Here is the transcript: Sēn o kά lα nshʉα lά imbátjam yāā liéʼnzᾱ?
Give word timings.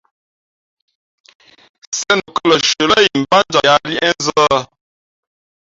Sēn 1.99 2.23
o 2.27 2.29
kά 2.37 2.43
lα 2.49 2.57
nshʉα 2.61 2.83
lά 2.91 2.97
imbátjam 3.15 3.63
yāā 3.67 3.77
liéʼnzᾱ? 3.89 4.47